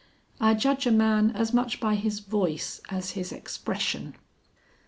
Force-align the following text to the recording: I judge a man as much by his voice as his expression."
I 0.39 0.55
judge 0.55 0.87
a 0.87 0.91
man 0.91 1.29
as 1.35 1.53
much 1.53 1.79
by 1.79 1.93
his 1.93 2.21
voice 2.21 2.81
as 2.89 3.11
his 3.11 3.31
expression." 3.31 4.15